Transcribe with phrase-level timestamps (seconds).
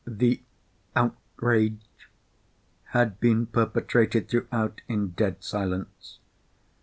[0.07, 0.41] The
[0.95, 2.09] outrage
[2.85, 6.17] had been perpetrated throughout in dead silence.